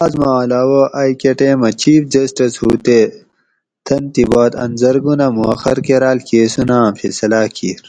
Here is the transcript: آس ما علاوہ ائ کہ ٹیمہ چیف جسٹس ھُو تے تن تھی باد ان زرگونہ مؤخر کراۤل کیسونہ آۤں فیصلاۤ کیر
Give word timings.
آس 0.00 0.12
ما 0.20 0.30
علاوہ 0.44 0.82
ائ 1.00 1.10
کہ 1.20 1.30
ٹیمہ 1.38 1.70
چیف 1.80 2.02
جسٹس 2.12 2.52
ھُو 2.60 2.70
تے 2.84 3.00
تن 3.84 4.02
تھی 4.12 4.24
باد 4.32 4.50
ان 4.62 4.70
زرگونہ 4.80 5.26
مؤخر 5.36 5.76
کراۤل 5.86 6.18
کیسونہ 6.28 6.76
آۤں 6.84 6.92
فیصلاۤ 6.98 7.48
کیر 7.56 7.82